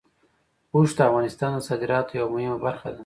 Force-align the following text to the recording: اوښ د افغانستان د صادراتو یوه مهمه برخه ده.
اوښ 0.73 0.89
د 0.97 0.99
افغانستان 1.09 1.51
د 1.55 1.61
صادراتو 1.67 2.17
یوه 2.19 2.31
مهمه 2.35 2.57
برخه 2.65 2.89
ده. 2.95 2.99